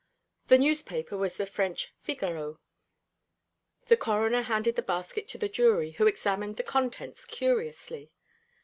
[0.47, 2.57] The newspaper was the French Figaro.
[3.85, 8.11] The Coroner handed the basket to the jury, who examined the contents curiously.